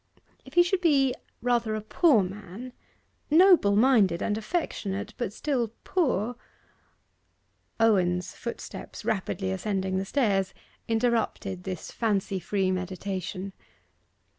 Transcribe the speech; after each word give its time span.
'If 0.43 0.55
he 0.55 0.63
should 0.63 0.81
be 0.81 1.13
rather 1.43 1.75
a 1.75 1.79
poor 1.81 2.23
man 2.23 2.73
noble 3.29 3.75
minded 3.75 4.19
and 4.19 4.35
affectionate, 4.35 5.13
but 5.15 5.31
still 5.31 5.73
poor' 5.83 6.35
Owen's 7.79 8.33
footsteps 8.33 9.05
rapidly 9.05 9.51
ascending 9.51 9.99
the 9.99 10.05
stairs, 10.05 10.55
interrupted 10.87 11.65
this 11.65 11.91
fancy 11.91 12.39
free 12.39 12.71
meditation. 12.71 13.53